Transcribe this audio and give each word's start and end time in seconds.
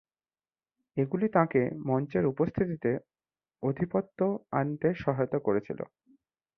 এগুলি 0.97 1.27
তাঁকে 1.33 1.59
মঞ্চের 1.85 2.23
উপস্থিতিতে 2.25 2.91
আধিপত্য 3.63 4.19
আনতে 4.51 4.87
সহায়তা 4.95 5.39
করেছিল। 5.39 5.79